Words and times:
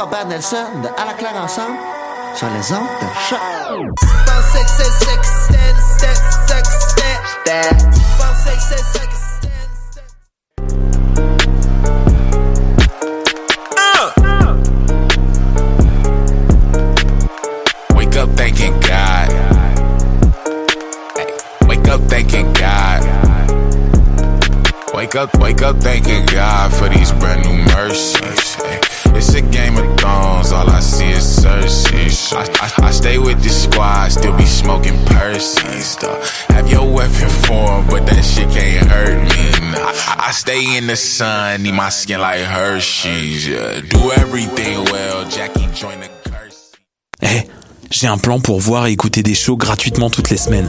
Robert 0.00 0.28
Nelson 0.28 0.64
de 0.82 0.88
À 0.98 1.04
la 1.04 1.12
claire 1.12 1.36
ensemble 1.36 1.76
sur 2.34 2.46
les 2.48 2.72
ondes 2.72 2.88
de 3.02 3.06
choc. 3.28 3.38
Wake 17.94 18.16
up 18.16 18.30
thanking 18.36 18.80
God. 18.80 19.28
Wake 21.68 21.88
up 21.88 22.00
thanking 22.08 22.50
God. 22.54 23.02
Wake 24.94 25.14
up, 25.14 25.38
wake 25.40 25.62
up 25.62 25.76
thanking 25.76 26.24
God 26.24 26.72
for 26.72 26.88
these 26.88 27.12
brand 27.12 27.44
new 27.44 27.74
mercies. 27.74 28.54
Hey, 28.54 28.89
I 32.82 32.90
stay 32.92 33.18
with 33.18 33.42
the 33.42 33.48
squad, 33.48 34.10
still 34.10 34.36
be 34.36 34.44
smoking. 34.44 34.96
Though. 36.00 36.20
But 37.88 38.04
me. 38.04 38.20
I, 40.18 40.30
stay 40.32 40.76
in 40.76 40.86
the 40.86 40.96
sun, 40.96 41.62
need 41.62 41.74
my 41.74 41.90
skin 41.90 42.20
like 42.20 42.40
Hershey's. 42.40 43.46
Do 43.46 44.12
everything 44.12 44.84
well, 44.84 45.24
Jackie 45.28 45.66
join 45.74 46.00
the 46.00 46.08
curse. 46.24 46.72
Eh, 47.22 47.42
j'ai 47.90 48.06
un 48.06 48.18
plan 48.18 48.40
pour 48.40 48.60
voir 48.60 48.86
et 48.86 48.92
écouter 48.92 49.22
des 49.22 49.34
shows 49.34 49.56
gratuitement 49.56 50.10
toutes 50.10 50.30
les 50.30 50.36
semaines. 50.36 50.68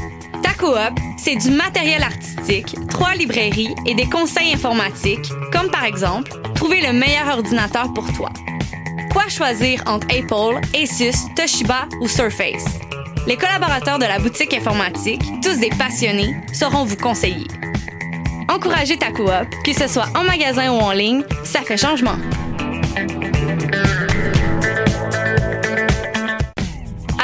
Coop, 0.61 0.99
c'est 1.17 1.37
du 1.37 1.49
matériel 1.49 2.03
artistique, 2.03 2.75
trois 2.87 3.15
librairies 3.15 3.73
et 3.87 3.95
des 3.95 4.07
conseils 4.07 4.53
informatiques, 4.53 5.27
comme 5.51 5.71
par 5.71 5.85
exemple, 5.85 6.31
trouver 6.53 6.81
le 6.81 6.93
meilleur 6.93 7.29
ordinateur 7.35 7.91
pour 7.95 8.05
toi. 8.13 8.29
Quoi 9.11 9.27
choisir 9.27 9.81
entre 9.87 10.05
Apple, 10.15 10.61
Asus, 10.75 11.17
Toshiba 11.35 11.87
ou 11.99 12.07
Surface? 12.07 12.65
Les 13.25 13.37
collaborateurs 13.37 13.97
de 13.97 14.05
la 14.05 14.19
boutique 14.19 14.53
informatique, 14.53 15.23
tous 15.41 15.57
des 15.57 15.71
passionnés, 15.71 16.35
sauront 16.53 16.83
vous 16.83 16.95
conseiller. 16.95 17.47
Encouragez 18.47 18.97
ta 18.97 19.11
coop, 19.11 19.31
que 19.65 19.73
ce 19.73 19.87
soit 19.87 20.09
en 20.15 20.23
magasin 20.23 20.71
ou 20.71 20.79
en 20.79 20.91
ligne, 20.91 21.23
ça 21.43 21.61
fait 21.61 21.77
changement. 21.77 22.17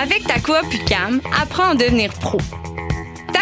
Avec 0.01 0.25
ta 0.25 0.39
coop 0.39 0.73
UCAM, 0.73 1.21
apprends 1.39 1.69
à 1.69 1.75
devenir 1.75 2.11
pro. 2.13 2.39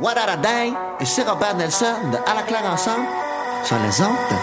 What 0.00 0.16
a 0.16 0.36
et 1.00 1.04
c'est 1.04 1.28
Robert 1.28 1.56
Nelson 1.56 1.86
de 2.12 2.18
À 2.18 2.34
la 2.34 2.42
claire 2.42 2.64
ensemble 2.64 3.06
sur 3.64 3.76
les 3.78 4.00
ondes 4.00 4.16
de 4.30 4.36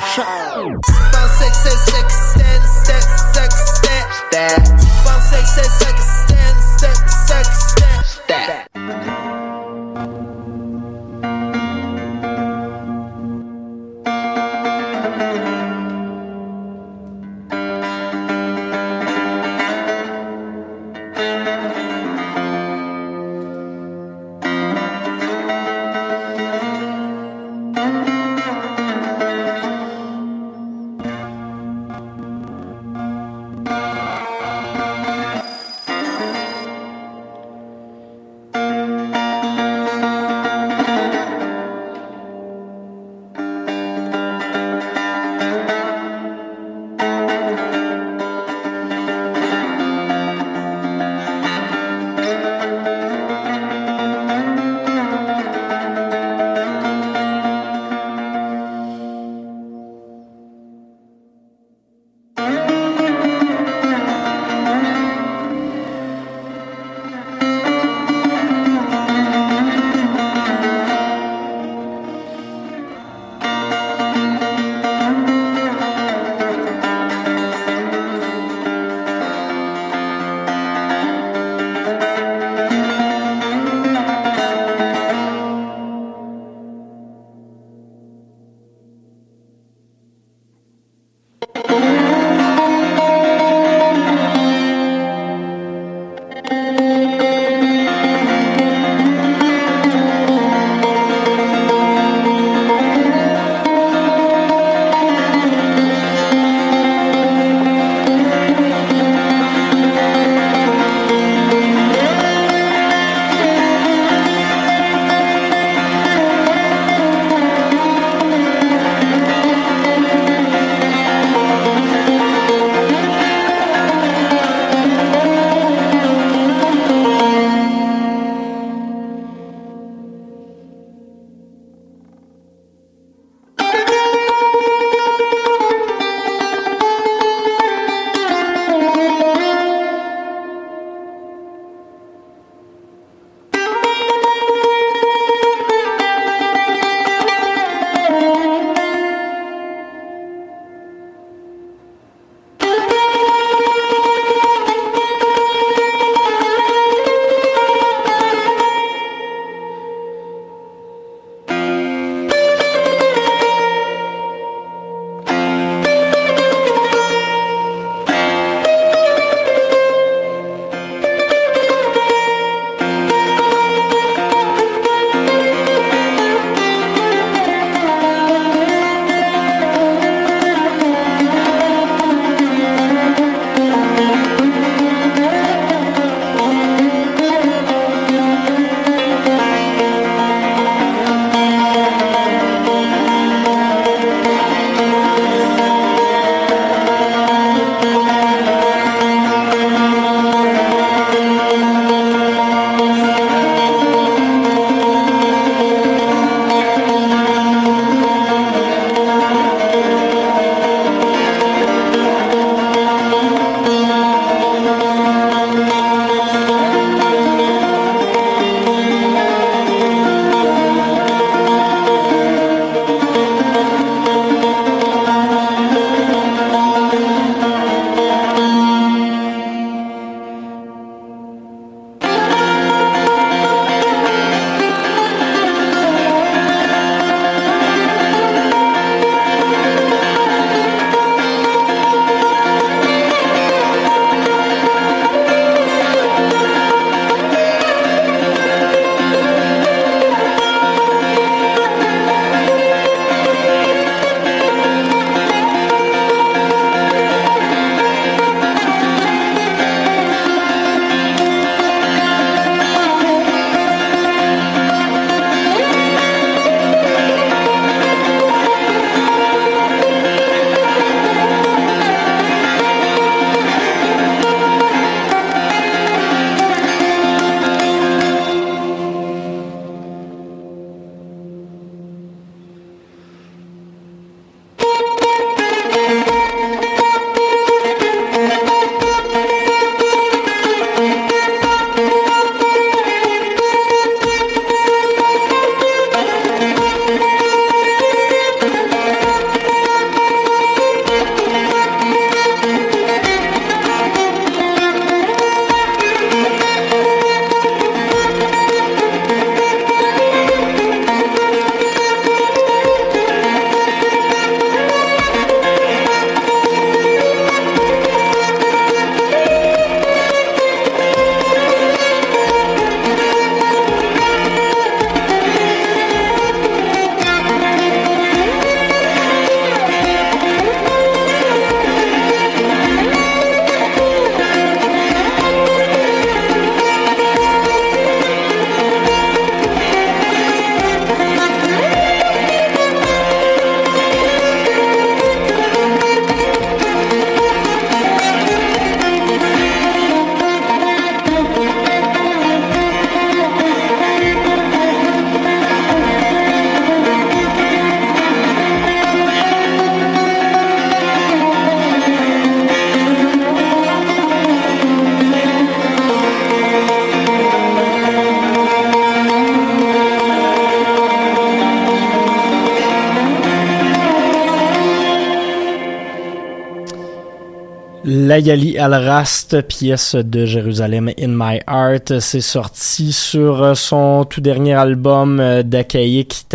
Layali 378.15 378.57
Al-Rast, 378.57 379.41
pièce 379.41 379.95
de 379.95 380.25
Jérusalem 380.25 380.89
in 380.97 381.09
My 381.09 381.41
Heart, 381.49 381.99
c'est 381.99 382.21
sorti 382.21 382.93
sur 382.93 383.57
son 383.57 384.05
tout 384.05 384.21
dernier 384.21 384.53
album 384.53 385.19
euh, 385.19 385.43
d'Akaïk 385.43 386.25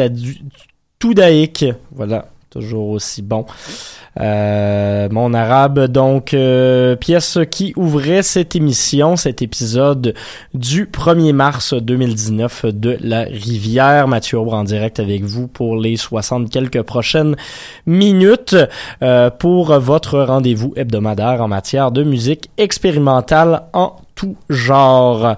Toudaïk. 0.99 1.65
Voilà, 1.93 2.27
toujours 2.51 2.91
aussi 2.91 3.23
bon. 3.23 3.47
Euh, 4.21 5.09
mon 5.11 5.33
arabe, 5.33 5.87
donc, 5.87 6.35
euh, 6.35 6.95
pièce 6.97 7.39
qui 7.51 7.73
ouvrait 7.77 8.23
cette 8.23 8.55
émission, 8.55 9.17
cet 9.17 9.41
épisode 9.41 10.15
du 10.53 10.87
1er 10.87 11.33
mars 11.33 11.73
2019 11.75 12.67
de 12.67 12.99
La 13.01 13.23
Rivière. 13.23 14.09
Mathieu 14.09 14.39
Aubre 14.39 14.55
en 14.55 14.65
direct 14.65 15.01
avec 15.01 15.23
vous 15.23 15.49
pour 15.49 15.77
les 15.77 15.97
60 15.97 16.51
quelques 16.51 16.83
prochaines 16.83 17.37
minutes 17.87 18.57
euh, 19.03 19.31
pour 19.31 19.79
votre 19.79 20.21
rendez-vous 20.21 20.75
hebdomadaire 20.77 21.41
en 21.43 21.49
matière 21.49 21.91
de 21.91 22.03
musique 22.03 22.51
expérimentale 22.59 23.63
en 23.73 23.97
tout 24.15 24.37
genre. 24.51 25.37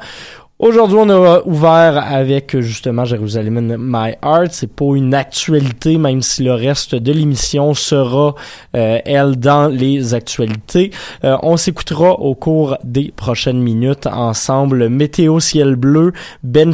Aujourd'hui, 0.62 0.96
on 0.96 1.08
a 1.08 1.42
ouvert 1.44 2.06
avec 2.08 2.56
justement 2.60 3.04
Jérusalem 3.04 3.76
My 3.80 4.14
Heart. 4.22 4.52
C'est 4.52 4.72
pas 4.72 4.94
une 4.94 5.12
actualité, 5.12 5.98
même 5.98 6.22
si 6.22 6.44
le 6.44 6.54
reste 6.54 6.94
de 6.94 7.12
l'émission 7.12 7.74
sera, 7.74 8.36
euh, 8.76 9.00
elle, 9.04 9.40
dans 9.40 9.66
les 9.66 10.14
actualités. 10.14 10.92
Euh, 11.24 11.36
on 11.42 11.56
s'écoutera 11.56 12.12
au 12.12 12.36
cours 12.36 12.78
des 12.84 13.10
prochaines 13.10 13.60
minutes 13.60 14.06
ensemble 14.06 14.88
Météo 14.88 15.40
Ciel 15.40 15.74
Bleu, 15.74 16.12
Ben 16.44 16.72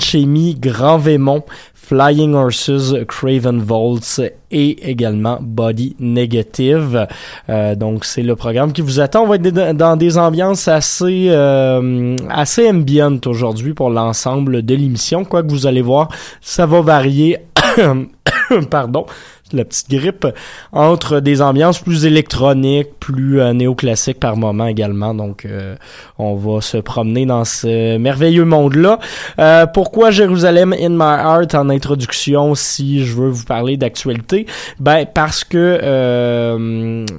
Grand 0.61 0.99
Vémont, 0.99 1.45
Flying 1.89 2.35
Horses, 2.35 2.95
Craven 3.09 3.61
Volts 3.63 4.21
et 4.51 4.91
également 4.91 5.39
Body 5.41 5.97
Negative. 5.99 7.07
Euh, 7.49 7.75
donc 7.75 8.05
c'est 8.05 8.23
le 8.23 8.37
programme 8.37 8.75
qui 8.75 8.83
vous 8.83 9.01
attend. 9.01 9.23
On 9.23 9.27
va 9.27 9.37
être 9.37 9.73
dans 9.73 9.97
des 9.97 10.19
ambiances 10.19 10.69
assez 10.69 11.29
euh, 11.31 12.15
assez 12.29 12.69
ambiantes 12.69 13.27
aujourd'hui 13.27 13.73
pour 13.73 13.89
l'ensemble 13.89 14.63
de 14.63 14.75
l'émission. 14.75 15.25
Quoi 15.25 15.43
que 15.43 15.49
vous 15.49 15.67
allez 15.67 15.81
voir, 15.81 16.11
ça 16.43 16.67
va 16.67 16.83
varier. 16.83 17.39
Pardon 18.71 19.07
la 19.53 19.65
petite 19.65 19.91
grippe, 19.91 20.27
entre 20.73 21.21
des 21.21 21.43
ambiances 21.43 21.79
plus 21.81 22.07
électroniques, 22.07 22.89
plus 23.01 23.41
euh, 23.41 23.53
néoclassiques 23.53 24.21
par 24.21 24.37
moment 24.37 24.67
également. 24.67 25.15
Donc, 25.15 25.45
euh, 25.45 25.77
on 26.19 26.35
va 26.35 26.61
se 26.61 26.77
promener 26.79 27.27
dans 27.27 27.45
ce 27.45 27.97
merveilleux 27.99 28.45
monde-là. 28.45 28.99
Euh, 29.39 29.67
pourquoi 29.67 30.11
Jérusalem 30.11 30.73
in 30.73 30.91
my 30.91 31.21
heart 31.21 31.55
en 31.55 31.69
introduction 31.71 32.55
si 32.55 33.05
je 33.05 33.15
veux 33.15 33.29
vous 33.29 33.45
parler 33.45 33.77
d'actualité? 33.77 34.47
Ben, 34.81 35.07
parce 35.13 35.45
que 35.45 35.79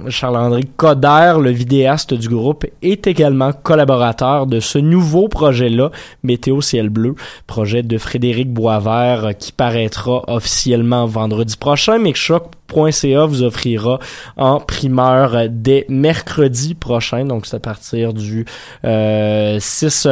Charles-André 0.08 0.64
Coder, 0.76 1.34
le 1.40 1.50
vidéaste 1.50 2.14
du 2.14 2.28
groupe, 2.28 2.66
est 2.82 3.06
également 3.06 3.52
collaborateur 3.52 4.46
de 4.46 4.60
ce 4.60 4.78
nouveau 4.78 5.28
projet-là, 5.28 5.90
Météo 6.22 6.60
Ciel 6.60 6.88
Bleu, 6.88 7.14
projet 7.46 7.82
de 7.82 7.98
Frédéric 7.98 8.52
Boisvert 8.52 9.30
qui 9.38 9.52
paraîtra 9.52 10.22
officiellement 10.28 11.06
vendredi 11.06 11.56
prochain, 11.56 11.98
choc.ca 12.20 13.24
vous 13.26 13.42
offrira 13.42 13.98
en 14.36 14.60
primeur 14.60 15.48
dès 15.48 15.86
mercredi 15.88 16.74
prochain, 16.74 17.24
donc 17.24 17.46
c'est 17.46 17.56
à 17.56 17.60
partir 17.60 18.12
du 18.12 18.44
6 18.82 18.84
euh, 18.84 19.58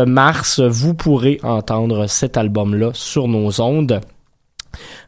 mars, 0.06 0.60
vous 0.60 0.94
pourrez 0.94 1.38
entendre 1.42 2.06
cet 2.06 2.36
album-là 2.36 2.90
sur 2.94 3.28
nos 3.28 3.60
ondes. 3.60 4.00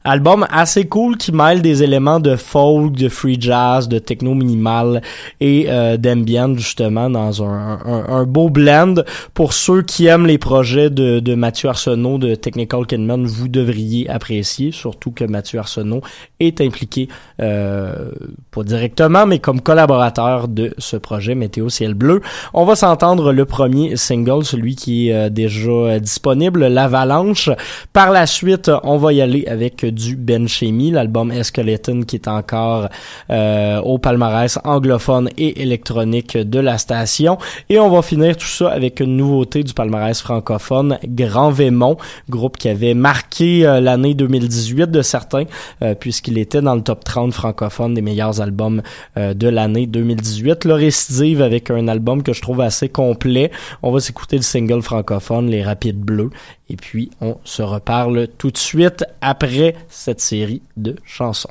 Album 0.03 0.47
assez 0.51 0.87
cool 0.87 1.19
qui 1.19 1.31
mêle 1.31 1.61
des 1.61 1.83
éléments 1.83 2.21
de 2.21 2.35
folk, 2.35 2.95
de 2.95 3.11
free 3.11 3.37
jazz, 3.39 3.87
de 3.87 3.99
techno 3.99 4.33
minimal 4.33 5.03
et 5.41 5.67
euh, 5.69 5.99
d'ambient 5.99 6.57
justement 6.57 7.11
dans 7.11 7.45
un, 7.45 8.25
beau 8.25 8.49
blend. 8.49 8.95
Pour 9.35 9.53
ceux 9.53 9.83
qui 9.83 10.07
aiment 10.07 10.27
les 10.27 10.39
projets 10.39 10.89
de, 10.89 11.35
Mathieu 11.35 11.69
Arsenault 11.69 12.17
de 12.17 12.35
Technical 12.35 12.87
Kidman, 12.87 13.27
vous 13.27 13.49
devriez 13.49 14.09
apprécier, 14.09 14.73
surtout 14.73 15.11
que 15.11 15.25
Mathieu 15.25 15.59
Arsenault 15.59 16.01
est 16.41 16.63
impliqué, 16.63 17.09
euh, 17.43 18.11
pas 18.51 18.63
directement, 18.63 19.27
mais 19.27 19.39
comme 19.39 19.61
collaborateur 19.61 20.49
de 20.49 20.73
ce 20.79 20.97
projet 20.97 21.35
Météo 21.35 21.69
Ciel 21.69 21.93
Bleu. 21.93 22.23
On 22.55 22.65
va 22.65 22.75
s'entendre 22.75 23.35
le 23.35 23.45
premier 23.45 23.97
single, 23.97 24.47
celui 24.47 24.77
qui 24.77 25.11
est 25.11 25.15
euh, 25.15 25.29
déjà 25.29 26.01
disponible, 26.01 26.69
L'Avalanche. 26.69 27.51
Par 27.93 28.13
la 28.13 28.27
suite, 28.27 28.71
on 28.83 28.97
va 28.97 29.13
y 29.13 29.21
aller 29.21 29.45
avec 29.47 29.85
du 29.91 30.17
Ben 30.17 30.49
Chemi, 30.49 30.91
l'album 30.91 31.33
Esqueleton 31.33 32.03
qui 32.03 32.17
est 32.17 32.29
encore 32.29 32.89
euh, 33.31 33.81
au 33.81 33.99
palmarès 33.99 34.59
anglophone 34.65 35.29
et 35.37 35.63
électronique 35.63 36.37
de 36.37 36.59
la 36.59 36.79
station. 36.79 37.39
Et 37.69 37.79
on 37.79 37.89
va 37.91 38.03
finir 38.03 38.37
tout 38.37 38.47
ça 38.47 38.71
avec 38.71 39.01
une 39.01 39.17
nouveauté 39.17 39.63
du 39.63 39.75
palmarès 39.75 40.21
francophone, 40.21 40.99
Grand 41.05 41.51
Vémont, 41.51 41.97
groupe 42.29 42.57
qui 42.57 42.69
avait 42.69 42.95
marqué 42.95 43.67
euh, 43.67 43.81
l'année 43.81 44.15
2018 44.15 44.91
de 44.91 45.03
certains, 45.03 45.45
euh, 45.83 45.95
puisqu'il 45.95 46.39
était 46.39 46.63
dans 46.63 46.75
le 46.75 46.83
top 46.83 47.05
30 47.05 47.33
francophone 47.33 47.95
des 47.95 48.03
meilleurs 48.03 48.41
albums 48.41 48.83
de 49.17 49.49
l'année 49.49 49.87
2018. 49.87 50.65
Le 50.65 50.75
récidive 50.75 51.43
avec 51.43 51.71
un 51.71 51.89
album 51.89 52.23
que 52.23 52.33
je 52.33 52.41
trouve 52.41 52.61
assez 52.61 52.89
complet. 52.89 53.51
On 53.83 53.91
va 53.91 54.01
s'écouter 54.01 54.37
le 54.37 54.43
single 54.43 54.83
francophone, 54.83 55.49
Les 55.49 55.63
Rapides 55.63 56.01
Bleus. 56.01 56.31
Et 56.71 56.77
puis, 56.77 57.11
on 57.21 57.37
se 57.45 57.63
reparle 57.63 58.29
tout 58.39 58.53
de 58.53 58.57
suite 58.57 59.05
après 59.21 59.75
cette 59.89 60.21
série 60.21 60.63
de 60.77 60.95
chansons. 61.05 61.51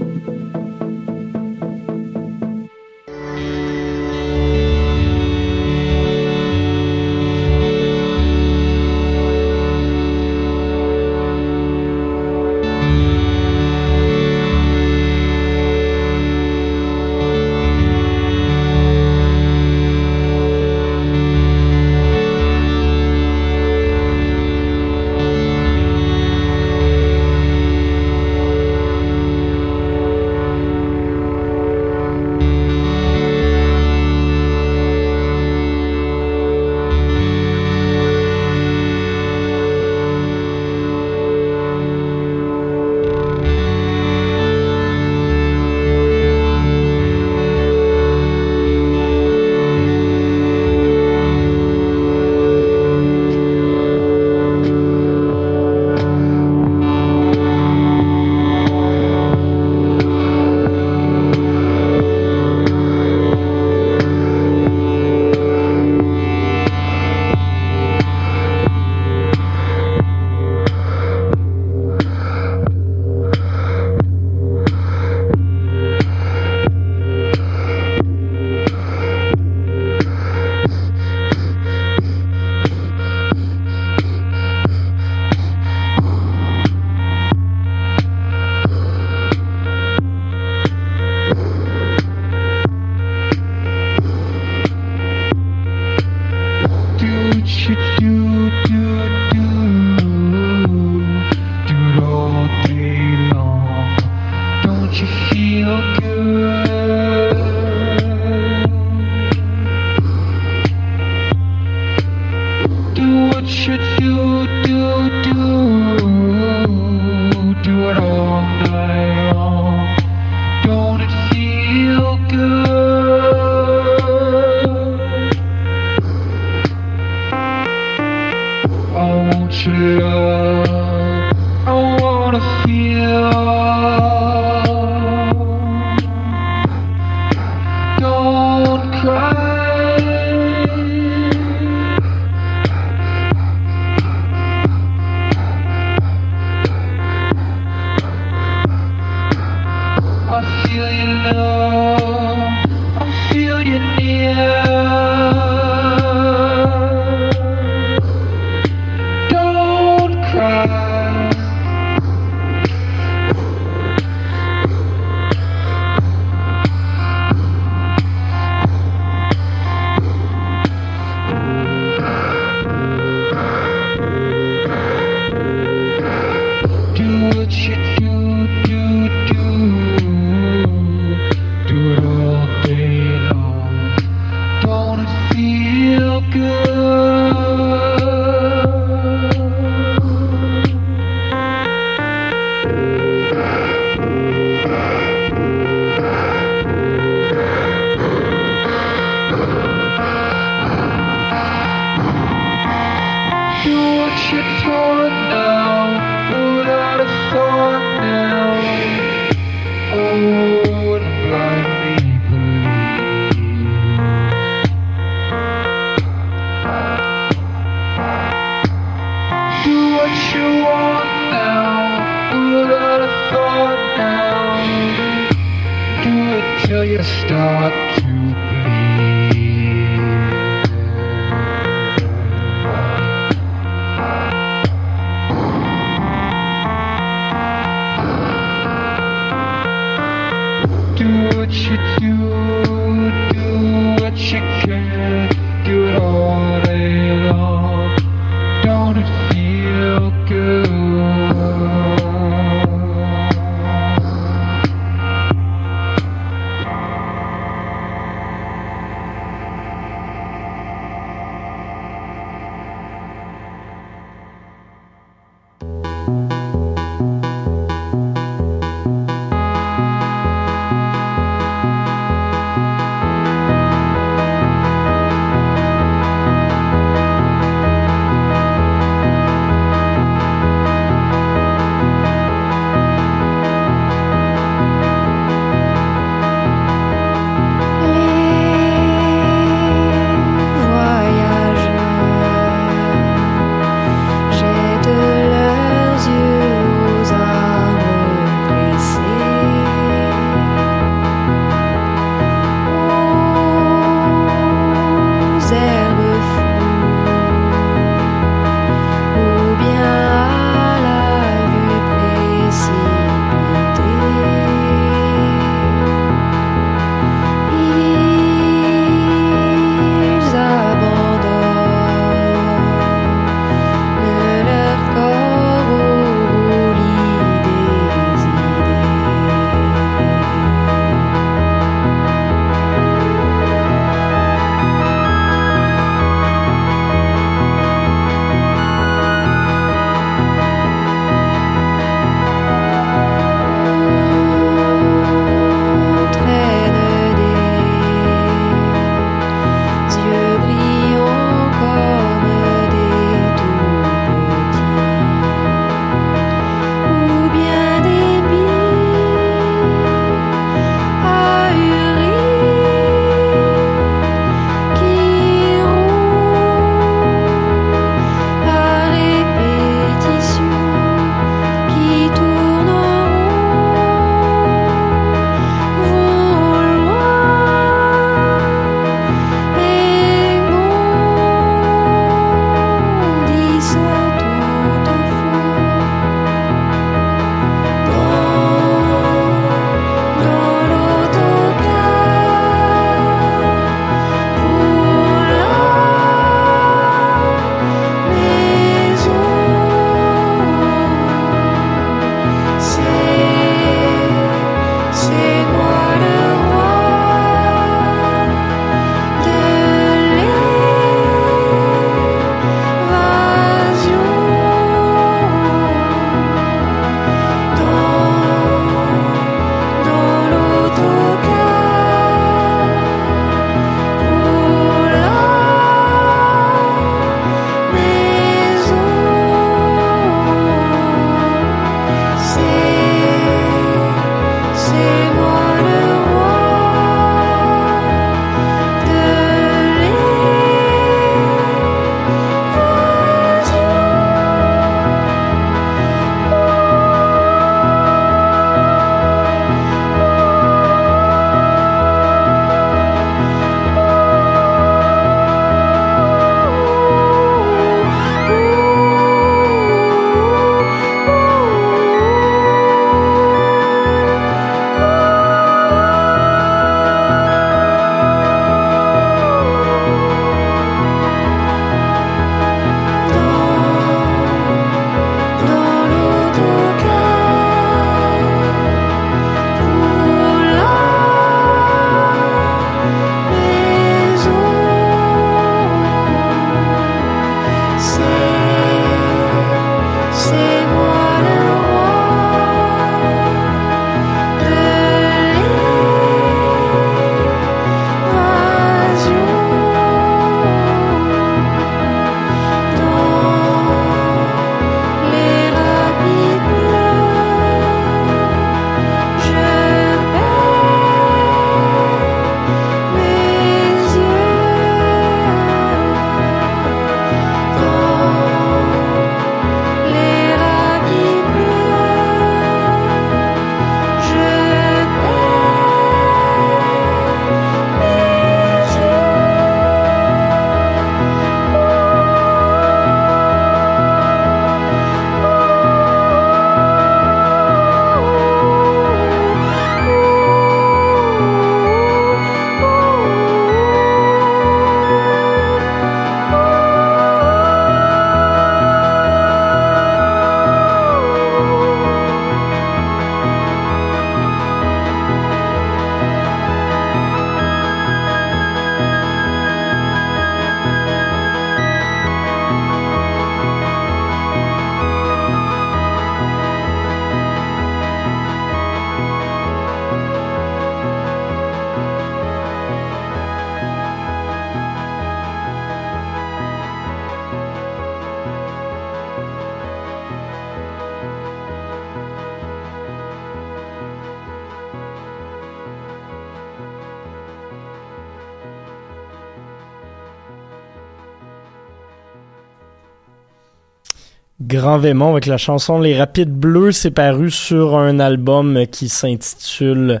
Grand 594.56 594.78
Vémont 594.78 595.10
avec 595.10 595.26
la 595.26 595.36
chanson 595.36 595.78
Les 595.78 595.98
Rapides 595.98 596.32
Bleus, 596.32 596.72
c'est 596.72 596.90
paru 596.90 597.30
sur 597.30 597.76
un 597.76 598.00
album 598.00 598.66
qui 598.72 598.88
s'intitule 598.88 600.00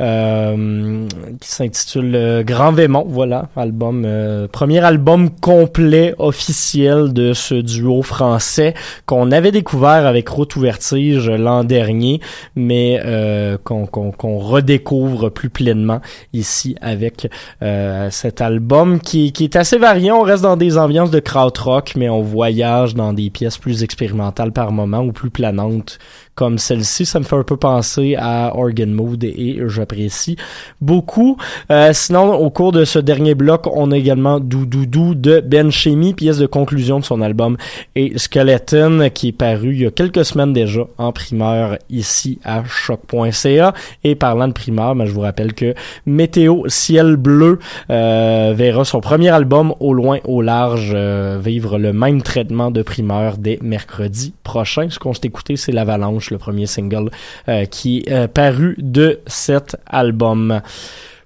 euh, 0.00 1.06
qui 1.40 1.48
s'intitule 1.48 2.14
euh, 2.14 2.42
Grand 2.42 2.72
Vémont, 2.72 3.04
voilà, 3.06 3.48
album 3.56 4.04
euh, 4.06 4.48
premier 4.48 4.80
album 4.80 5.30
complet 5.30 6.14
officiel 6.18 7.12
de 7.12 7.32
ce 7.32 7.54
duo 7.54 8.02
français 8.02 8.74
qu'on 9.06 9.30
avait 9.30 9.52
découvert 9.52 10.06
avec 10.06 10.28
Route 10.28 10.56
ou 10.56 10.60
Vertige 10.60 11.28
l'an 11.28 11.64
dernier, 11.64 12.20
mais 12.56 13.00
euh, 13.04 13.58
qu'on 13.58 14.38
redécouvre 14.38 15.30
plus 15.30 15.50
pleinement 15.50 16.00
ici 16.32 16.76
avec 16.80 17.28
euh, 17.62 18.08
cet 18.10 18.40
album 18.40 19.00
qui, 19.00 19.32
qui 19.32 19.44
est 19.44 19.56
assez 19.56 19.78
variant. 19.78 20.20
On 20.20 20.22
reste 20.22 20.42
dans 20.42 20.56
des 20.56 20.78
ambiances 20.78 21.10
de 21.10 21.20
krautrock, 21.20 21.92
mais 21.96 22.08
on 22.08 22.22
voyage 22.22 22.94
dans 22.94 23.12
des 23.12 23.30
pièces 23.30 23.58
plus 23.58 23.82
expérimentales 23.82 24.52
par 24.52 24.72
moment 24.72 25.00
ou 25.00 25.12
plus 25.12 25.30
planantes 25.30 25.98
comme 26.34 26.58
celle-ci. 26.58 27.04
Ça 27.06 27.18
me 27.18 27.24
fait 27.24 27.36
un 27.36 27.42
peu 27.42 27.56
penser 27.56 28.16
à 28.18 28.56
Organ 28.56 28.90
Mood 28.90 29.22
et 29.24 29.58
j'apprécie 29.66 30.36
beaucoup. 30.80 31.36
Euh, 31.70 31.90
sinon, 31.92 32.34
au 32.34 32.50
cours 32.50 32.72
de 32.72 32.84
ce 32.84 32.98
dernier 32.98 33.34
bloc, 33.34 33.66
on 33.66 33.90
a 33.92 33.96
également 33.96 34.40
Doudoudou 34.40 35.14
de 35.14 35.40
Ben 35.40 35.70
Chemi, 35.70 36.14
pièce 36.14 36.38
de 36.38 36.46
conclusion 36.46 36.98
de 36.98 37.04
son 37.04 37.20
album 37.20 37.56
et 37.94 38.16
Skeleton 38.16 39.10
qui 39.12 39.28
est 39.28 39.32
paru 39.32 39.74
il 39.74 39.82
y 39.82 39.86
a 39.86 39.90
quelques 39.90 40.24
semaines 40.24 40.52
déjà 40.52 40.82
en 40.98 41.12
primeur 41.12 41.78
ici 41.88 42.38
à 42.44 42.62
choc.ca. 42.64 43.74
Et 44.04 44.14
parlant 44.14 44.48
de 44.48 44.52
primeur, 44.52 44.94
ben, 44.94 45.06
je 45.06 45.12
vous 45.12 45.20
rappelle 45.20 45.54
que 45.54 45.74
Météo 46.06 46.62
Ciel 46.68 47.16
Bleu 47.16 47.58
euh, 47.90 48.52
verra 48.56 48.84
son 48.84 49.00
premier 49.00 49.28
album 49.28 49.74
au 49.80 49.94
loin, 49.94 50.18
au 50.24 50.42
large 50.42 50.92
euh, 50.94 51.38
vivre 51.42 51.78
le 51.78 51.92
même 51.92 52.22
traitement 52.22 52.70
de 52.70 52.82
primeur 52.82 53.36
dès 53.38 53.58
mercredi 53.62 54.34
prochain. 54.42 54.88
Ce 54.90 54.98
qu'on 54.98 55.14
s'est 55.14 55.24
écouté, 55.24 55.56
c'est 55.56 55.72
l'Avalanche 55.72 56.19
le 56.28 56.36
premier 56.36 56.66
single 56.66 57.10
euh, 57.48 57.64
qui 57.64 58.00
est 58.00 58.12
euh, 58.12 58.28
paru 58.28 58.74
de 58.78 59.20
cet 59.26 59.76
album. 59.86 60.60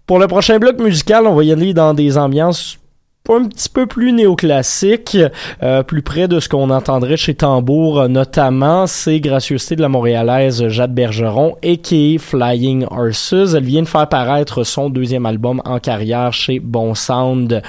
Pour 0.06 0.20
le 0.20 0.28
prochain 0.28 0.58
bloc 0.58 0.78
musical, 0.78 1.26
on 1.26 1.34
va 1.34 1.42
y 1.42 1.50
aller 1.50 1.74
dans 1.74 1.94
des 1.94 2.16
ambiances 2.16 2.78
un 3.32 3.48
petit 3.48 3.70
peu 3.70 3.86
plus 3.86 4.12
néoclassique, 4.12 5.16
euh, 5.62 5.82
plus 5.82 6.02
près 6.02 6.28
de 6.28 6.40
ce 6.40 6.48
qu'on 6.50 6.68
entendrait 6.68 7.16
chez 7.16 7.34
Tambour, 7.34 8.06
notamment, 8.10 8.86
c'est 8.86 9.18
Gracieuseté 9.18 9.76
de 9.76 9.80
la 9.80 9.88
Montréalaise 9.88 10.68
Jade 10.68 10.94
Bergeron, 10.94 11.56
a.k.a. 11.64 12.18
Flying 12.18 12.84
Horses. 12.90 13.54
Elle 13.56 13.64
vient 13.64 13.80
de 13.80 13.88
faire 13.88 14.10
paraître 14.10 14.62
son 14.62 14.90
deuxième 14.90 15.24
album 15.24 15.62
en 15.64 15.78
carrière 15.78 16.34
chez 16.34 16.60
Bon 16.60 16.94
Sound 16.94 17.62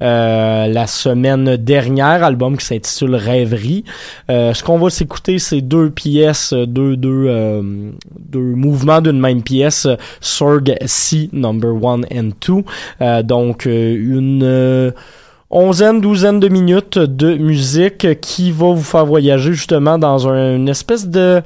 euh, 0.00 0.66
la 0.66 0.86
semaine 0.86 1.56
dernière, 1.58 2.24
album 2.24 2.56
qui 2.56 2.64
s'intitule 2.64 3.14
Rêverie. 3.14 3.84
Euh, 4.30 4.54
ce 4.54 4.64
qu'on 4.64 4.78
va 4.78 4.88
s'écouter, 4.88 5.38
c'est 5.38 5.60
deux 5.60 5.90
pièces, 5.90 6.54
deux, 6.54 6.96
deux, 6.96 7.26
euh, 7.28 7.90
deux 8.18 8.40
mouvements 8.40 9.02
d'une 9.02 9.20
même 9.20 9.42
pièce, 9.42 9.86
Sorg 10.22 10.74
C 10.86 11.28
number 11.34 11.74
one 11.84 12.06
and 12.10 12.30
two. 12.40 12.64
Euh, 13.02 13.22
donc, 13.22 13.66
euh, 13.66 13.94
une 13.94 14.42
euh, 14.42 14.90
onzaine, 15.52 16.00
douzaine 16.00 16.40
de 16.40 16.48
minutes 16.48 16.98
de 16.98 17.34
musique 17.36 18.20
qui 18.20 18.50
va 18.50 18.72
vous 18.72 18.82
faire 18.82 19.06
voyager 19.06 19.52
justement 19.52 19.98
dans 19.98 20.26
un- 20.28 20.56
une 20.56 20.68
espèce 20.68 21.06
de 21.08 21.42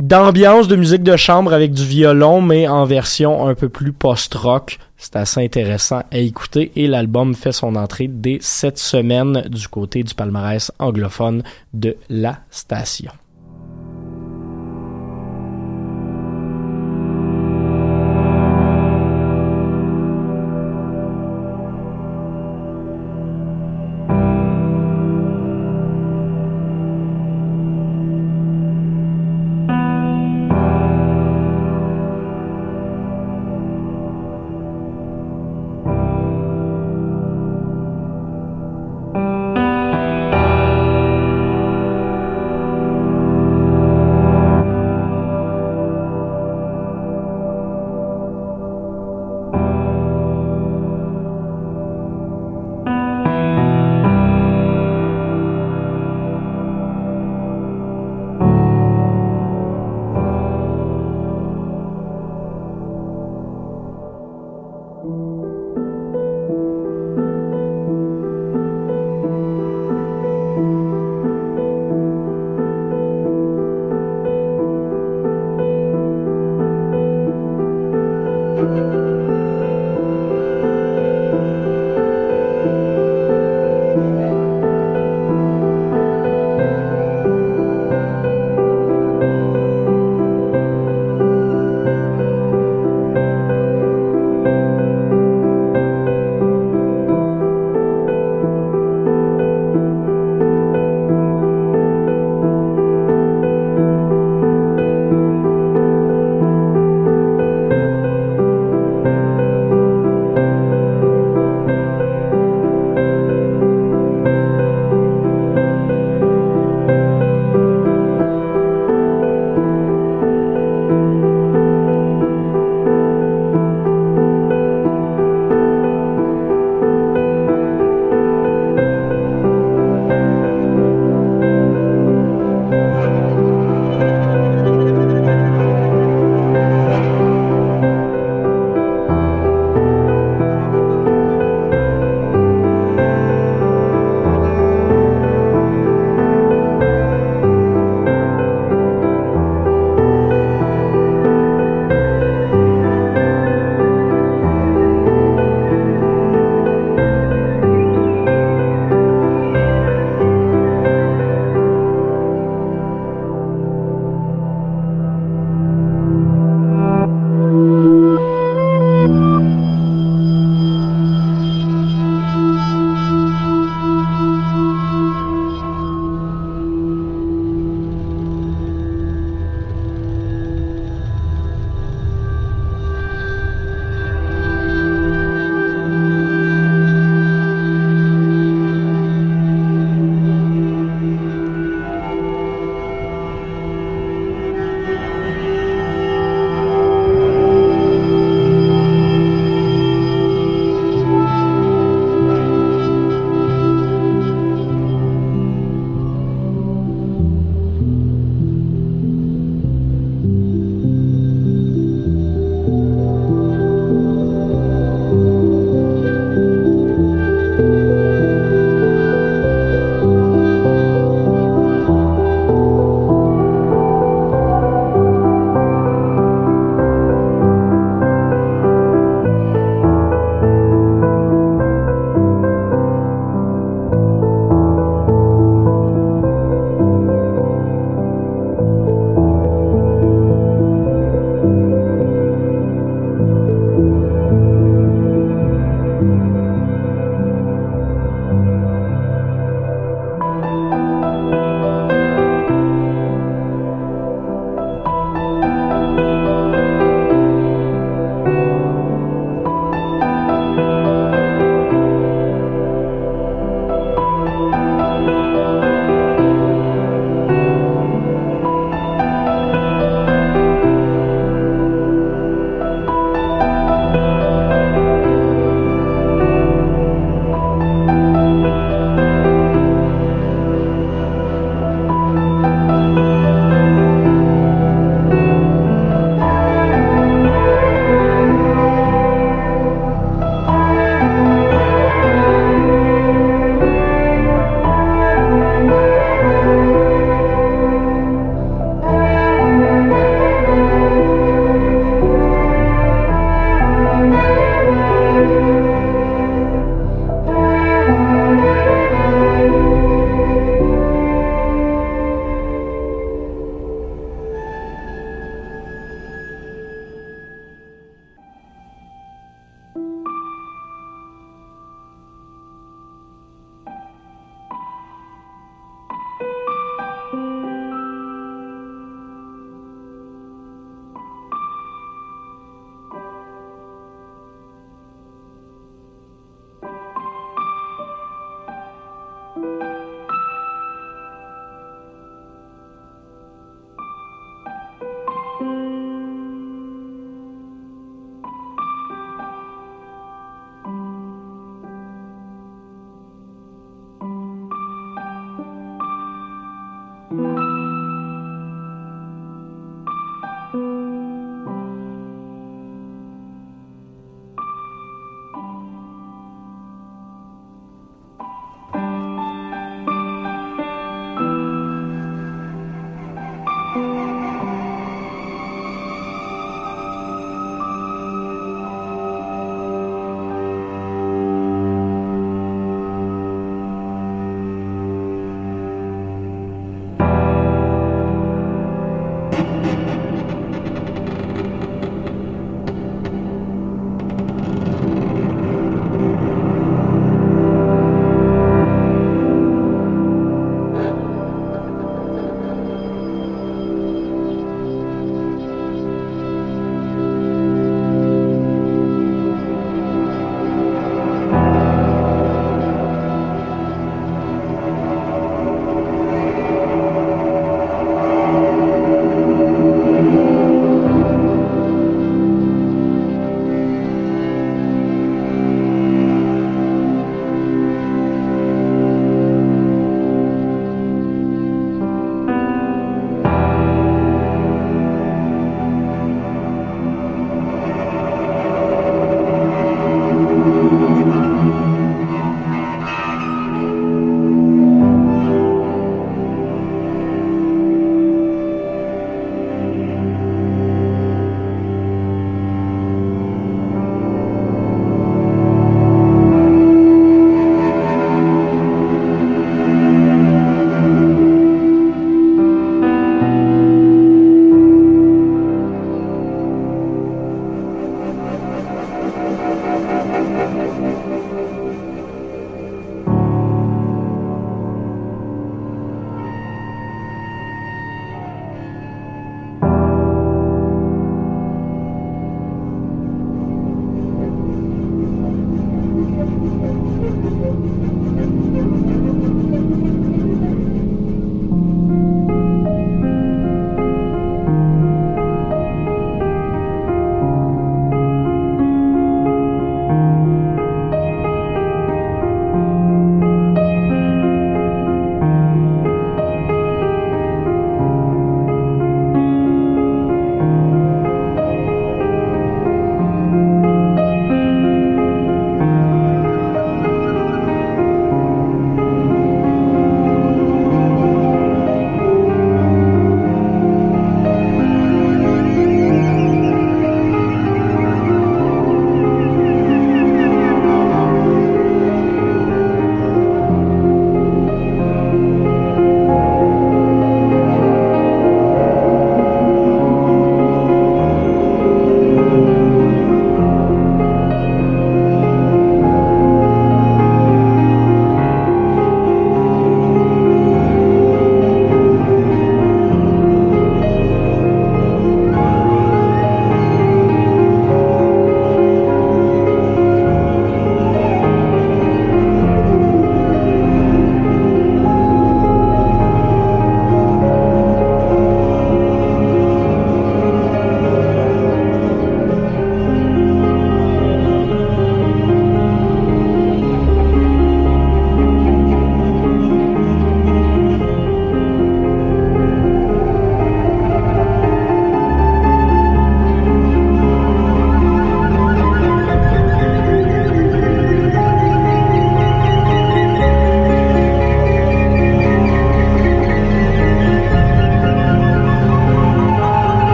d'ambiance 0.00 0.68
de 0.68 0.76
musique 0.76 1.02
de 1.02 1.16
chambre 1.16 1.52
avec 1.52 1.72
du 1.72 1.84
violon, 1.84 2.40
mais 2.40 2.68
en 2.68 2.84
version 2.84 3.48
un 3.48 3.56
peu 3.56 3.68
plus 3.68 3.92
post-rock. 3.92 4.78
C'est 4.96 5.16
assez 5.16 5.42
intéressant 5.44 6.02
à 6.12 6.18
écouter 6.18 6.70
et 6.76 6.86
l'album 6.86 7.34
fait 7.34 7.50
son 7.50 7.74
entrée 7.74 8.06
dès 8.08 8.38
cette 8.40 8.78
semaine 8.78 9.42
du 9.50 9.66
côté 9.66 10.04
du 10.04 10.14
palmarès 10.14 10.70
anglophone 10.78 11.42
de 11.74 11.96
la 12.08 12.38
station. 12.50 13.10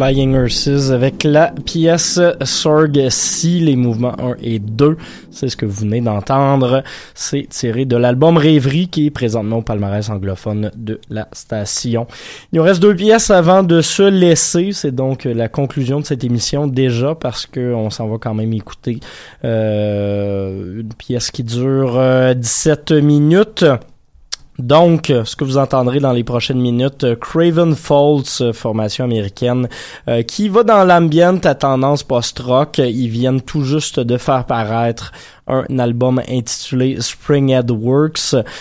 Flying 0.00 0.32
Hearses 0.32 0.92
avec 0.92 1.24
la 1.24 1.52
pièce 1.66 2.18
Sorg 2.42 3.08
Si, 3.10 3.60
les 3.60 3.76
mouvements 3.76 4.18
1 4.18 4.36
et 4.42 4.58
2. 4.58 4.96
C'est 5.30 5.50
ce 5.50 5.58
que 5.58 5.66
vous 5.66 5.82
venez 5.82 6.00
d'entendre. 6.00 6.82
C'est 7.14 7.46
tiré 7.50 7.84
de 7.84 7.98
l'album 7.98 8.38
Rêverie 8.38 8.88
qui 8.88 9.08
est 9.08 9.10
présentement 9.10 9.58
au 9.58 9.62
palmarès 9.62 10.08
anglophone 10.08 10.70
de 10.74 11.02
la 11.10 11.28
station. 11.32 12.06
Il 12.50 12.56
nous 12.56 12.62
reste 12.62 12.80
deux 12.80 12.94
pièces 12.96 13.30
avant 13.30 13.62
de 13.62 13.82
se 13.82 14.02
laisser. 14.02 14.70
C'est 14.72 14.94
donc 14.94 15.24
la 15.24 15.48
conclusion 15.48 16.00
de 16.00 16.06
cette 16.06 16.24
émission 16.24 16.66
déjà 16.66 17.14
parce 17.14 17.44
que 17.44 17.74
on 17.74 17.90
s'en 17.90 18.08
va 18.08 18.16
quand 18.16 18.32
même 18.32 18.54
écouter 18.54 19.00
euh, 19.44 20.80
une 20.80 20.94
pièce 20.94 21.30
qui 21.30 21.44
dure 21.44 21.98
euh, 21.98 22.32
17 22.32 22.92
minutes. 22.92 23.66
Donc, 24.60 25.06
ce 25.06 25.36
que 25.36 25.44
vous 25.44 25.56
entendrez 25.56 26.00
dans 26.00 26.12
les 26.12 26.22
prochaines 26.22 26.60
minutes, 26.60 27.04
euh, 27.04 27.16
Craven 27.16 27.74
Falls, 27.74 28.42
euh, 28.42 28.52
formation 28.52 29.04
américaine, 29.04 29.68
euh, 30.06 30.22
qui 30.22 30.50
va 30.50 30.64
dans 30.64 30.84
l'ambient 30.84 31.40
à 31.44 31.54
tendance 31.54 32.02
post-rock. 32.02 32.78
Ils 32.78 33.08
viennent 33.08 33.40
tout 33.40 33.64
juste 33.64 34.00
de 34.00 34.18
faire 34.18 34.44
paraître 34.44 35.12
un 35.50 35.78
album 35.78 36.20
intitulé 36.28 36.96
Springhead 37.00 37.70
Works. 37.70 38.18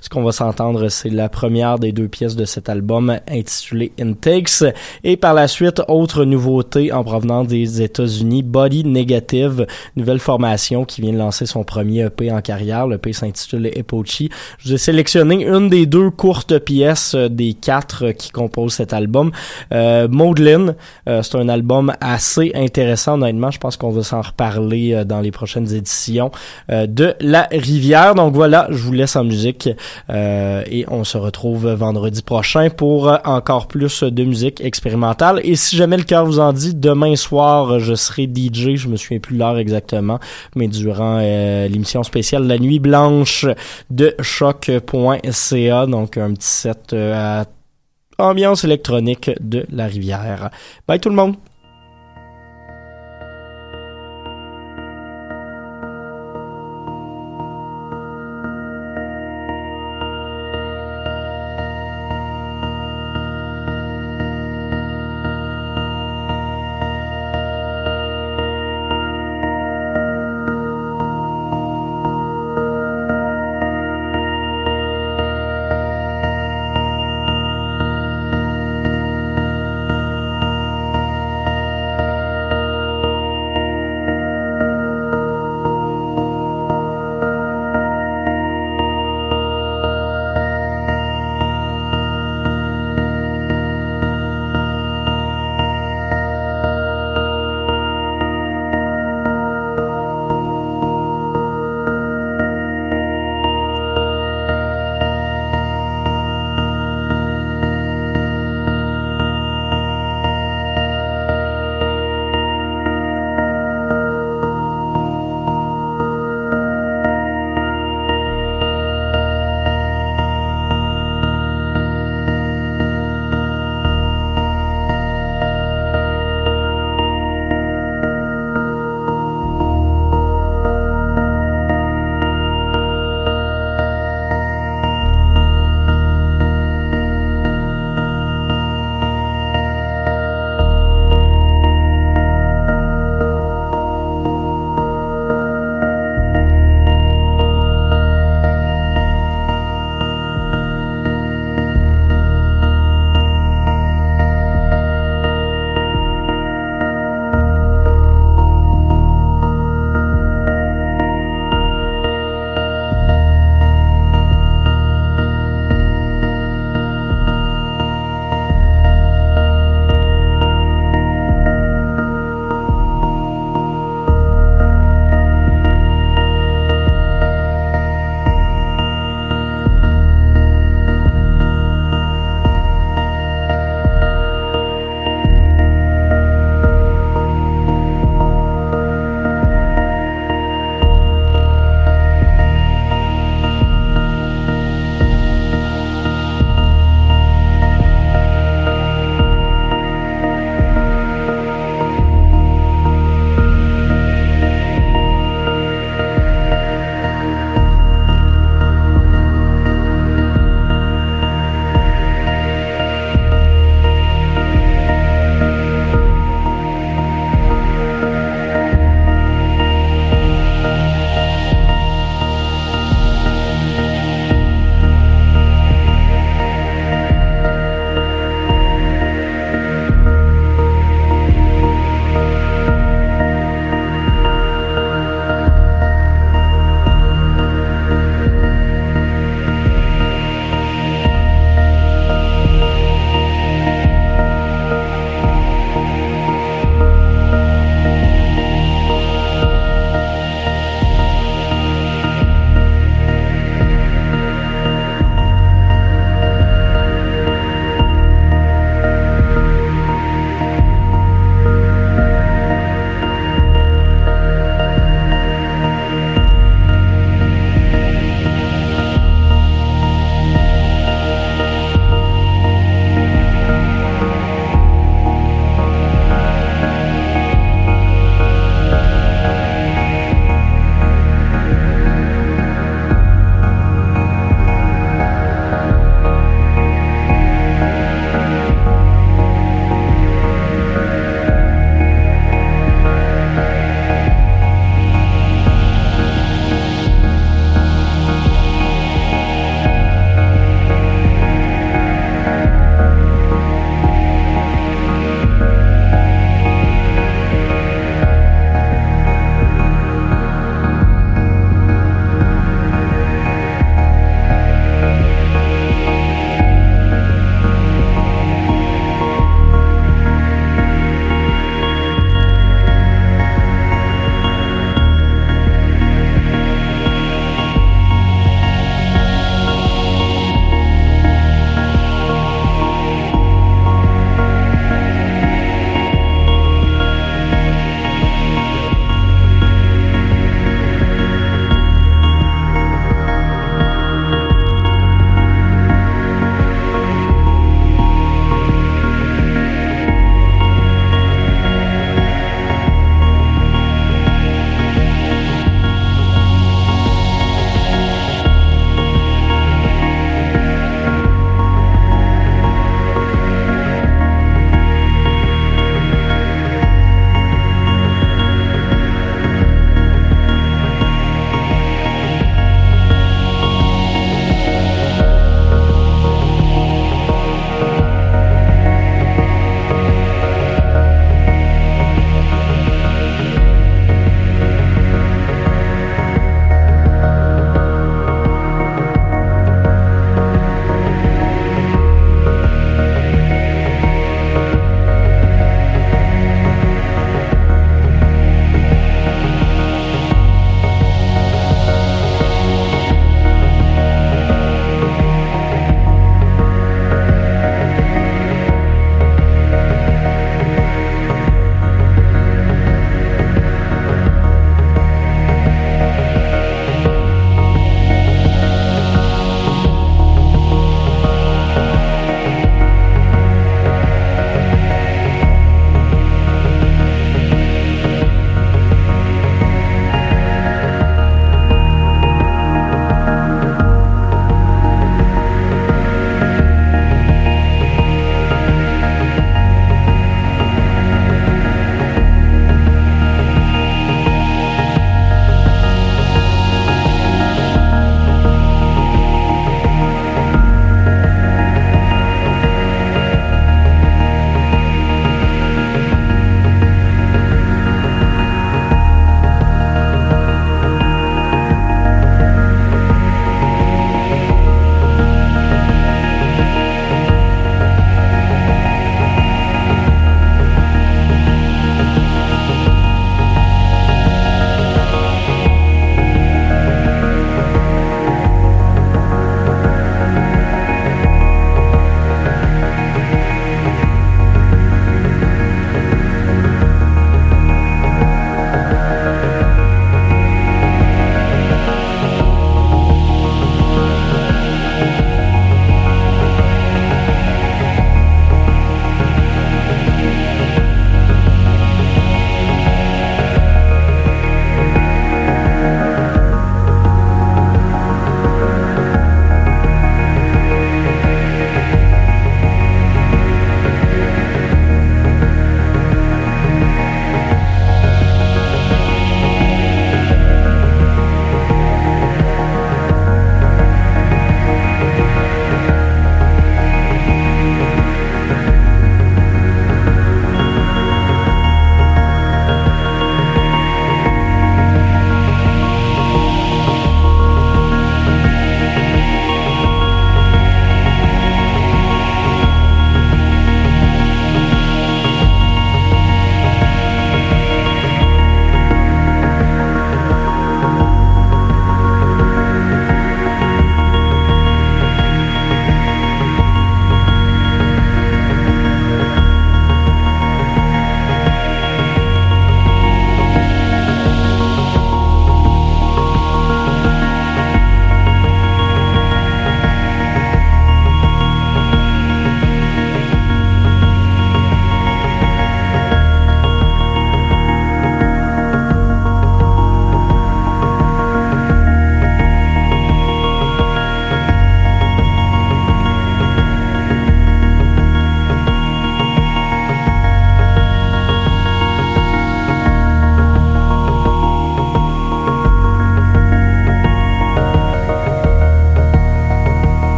Ce 0.00 0.08
qu'on 0.10 0.22
va 0.22 0.32
s'entendre, 0.32 0.88
c'est 0.88 1.10
la 1.10 1.28
première 1.28 1.78
des 1.78 1.92
deux 1.92 2.08
pièces 2.08 2.36
de 2.36 2.44
cet 2.44 2.68
album 2.68 3.18
intitulé 3.28 3.92
Intakes. 4.00 4.64
Et 5.04 5.16
par 5.16 5.34
la 5.34 5.48
suite, 5.48 5.82
autre 5.88 6.24
nouveauté 6.24 6.92
en 6.92 7.04
provenant 7.04 7.44
des 7.44 7.82
États-Unis, 7.82 8.42
Body 8.42 8.84
Negative, 8.84 9.66
nouvelle 9.96 10.20
formation 10.20 10.84
qui 10.84 11.00
vient 11.00 11.12
de 11.12 11.18
lancer 11.18 11.46
son 11.46 11.64
premier 11.64 12.06
EP 12.06 12.30
en 12.32 12.40
carrière. 12.40 12.86
Le 12.86 12.96
EP 12.96 13.12
s'intitule 13.12 13.66
Epochi. 13.66 14.30
Je 14.58 14.68
vous 14.68 14.74
ai 14.74 14.78
sélectionné 14.78 15.46
une 15.46 15.68
des 15.68 15.86
deux 15.86 16.10
courtes 16.10 16.58
pièces 16.58 17.14
euh, 17.14 17.28
des 17.28 17.54
quatre 17.54 18.10
qui 18.12 18.30
composent 18.30 18.74
cet 18.74 18.92
album. 18.92 19.30
Euh, 19.72 20.08
Maudlin, 20.08 20.74
euh, 21.08 21.22
c'est 21.22 21.36
un 21.36 21.48
album 21.48 21.92
assez 22.00 22.52
intéressant 22.54 23.14
honnêtement. 23.14 23.50
Je 23.50 23.58
pense 23.58 23.76
qu'on 23.76 23.90
va 23.90 24.02
s'en 24.02 24.20
reparler 24.20 24.92
euh, 24.92 25.04
dans 25.04 25.20
les 25.20 25.30
prochaines 25.30 25.72
éditions 25.72 26.30
de 26.70 27.14
La 27.20 27.48
Rivière. 27.50 28.14
Donc 28.14 28.34
voilà, 28.34 28.66
je 28.70 28.82
vous 28.82 28.92
laisse 28.92 29.16
en 29.16 29.24
musique 29.24 29.68
euh, 30.10 30.62
et 30.66 30.84
on 30.88 31.04
se 31.04 31.18
retrouve 31.18 31.68
vendredi 31.68 32.22
prochain 32.22 32.70
pour 32.70 33.08
euh, 33.08 33.16
encore 33.24 33.66
plus 33.66 34.02
de 34.02 34.24
musique 34.24 34.60
expérimentale. 34.60 35.40
Et 35.44 35.56
si 35.56 35.76
jamais 35.76 35.96
le 35.96 36.04
cœur 36.04 36.24
vous 36.24 36.40
en 36.40 36.52
dit, 36.52 36.74
demain 36.74 37.16
soir, 37.16 37.78
je 37.80 37.94
serai 37.94 38.24
DJ. 38.24 38.76
Je 38.76 38.88
me 38.88 38.96
souviens 38.96 39.18
plus 39.18 39.36
l'heure 39.36 39.58
exactement, 39.58 40.18
mais 40.54 40.68
durant 40.68 41.18
euh, 41.20 41.68
l'émission 41.68 42.02
spéciale 42.02 42.46
La 42.46 42.58
Nuit 42.58 42.78
Blanche 42.78 43.46
de 43.90 44.14
choc.ca. 44.20 45.86
Donc 45.86 46.16
un 46.16 46.34
petit 46.34 46.46
set 46.46 46.92
euh, 46.92 47.40
à 47.42 47.46
ambiance 48.18 48.64
électronique 48.64 49.30
de 49.40 49.66
La 49.70 49.86
Rivière. 49.86 50.50
Bye 50.86 51.00
tout 51.00 51.08
le 51.08 51.16
monde! 51.16 51.49